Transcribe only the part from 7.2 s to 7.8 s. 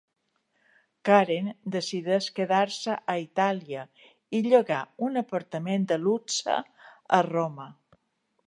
a Roma.